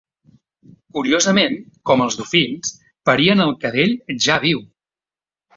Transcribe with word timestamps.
Curiosament, 0.97 1.53
com 1.91 2.03
els 2.07 2.17
dofins, 2.21 2.73
parien 3.11 3.47
el 3.47 3.55
cadell 3.67 3.97
ja 4.29 4.43
viu. 4.49 4.69